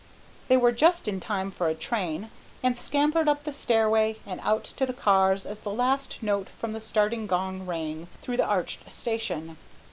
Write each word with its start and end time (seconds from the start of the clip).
They 0.47 0.57
were 0.57 0.71
just 0.71 1.07
in 1.07 1.19
time 1.19 1.51
for 1.51 1.69
a 1.69 1.75
train 1.75 2.31
and 2.63 2.75
scampered 2.75 3.27
up 3.29 3.43
the 3.43 3.53
stairway 3.53 4.17
and 4.25 4.39
out 4.43 4.63
to 4.63 4.87
the 4.87 4.93
cars 4.95 5.45
as 5.45 5.59
the 5.59 5.69
last 5.69 6.23
note 6.23 6.47
from 6.59 6.73
the 6.73 6.81
starting 6.81 7.27
gong 7.27 7.67
rang 7.67 8.07
through 8.23 8.37
the 8.37 8.45
arched 8.45 8.91
station. 8.91 9.57